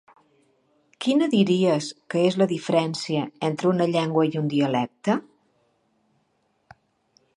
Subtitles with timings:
[1.05, 5.19] Quina diries que és la diferència entre una llengua i un dialecte?